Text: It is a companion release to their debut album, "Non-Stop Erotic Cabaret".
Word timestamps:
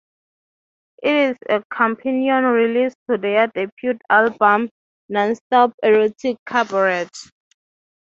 It 1.03 1.13
is 1.13 1.37
a 1.47 1.63
companion 1.71 2.45
release 2.45 2.95
to 3.07 3.19
their 3.19 3.45
debut 3.45 3.99
album, 4.09 4.71
"Non-Stop 5.09 5.73
Erotic 5.83 6.37
Cabaret". 6.47 7.05